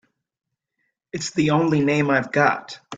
It's 1.13 1.29
the 1.29 1.51
only 1.51 1.79
name 1.81 2.09
I've 2.09 2.31
got. 2.31 2.79